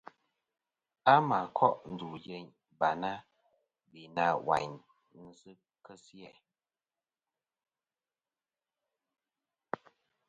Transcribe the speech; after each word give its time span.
A 1.13 1.15
mà 1.29 1.39
koʼ 1.57 1.75
ndù 1.91 2.07
yeyn 2.25 2.45
Barna, 2.79 3.13
be 3.89 4.01
na 4.15 4.25
wayn 4.47 4.71
nɨn 5.13 5.29
kesi 5.83 6.19
a. 6.29 6.31